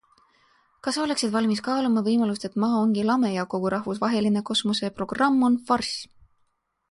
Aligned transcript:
Kas 0.85 0.95
sa 0.99 1.01
oleksid 1.07 1.31
valmis 1.35 1.59
kaaluma 1.67 2.03
võimalust, 2.07 2.47
et 2.49 2.55
Maa 2.63 2.79
ongi 2.85 3.05
lame 3.09 3.31
ja 3.33 3.43
kogu 3.51 3.71
rahvusvaheline 3.75 4.43
kosmoseprogramm 4.49 5.45
on 5.51 5.59
farss? 5.69 5.93